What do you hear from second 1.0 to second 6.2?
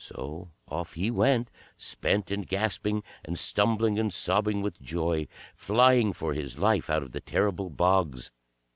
went; spent and gasping, and stumbling and sobbing with joy, flying